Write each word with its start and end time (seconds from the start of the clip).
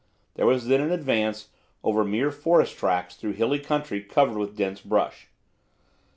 There 0.33 0.47
was 0.47 0.65
then 0.65 0.81
an 0.81 0.89
advance 0.91 1.49
over 1.83 2.03
mere 2.03 2.31
forest 2.31 2.75
tracks 2.75 3.15
through 3.15 3.33
hilly 3.33 3.59
country 3.59 4.01
covered 4.01 4.35
with 4.39 4.57
dense 4.57 4.81
bush. 4.81 5.27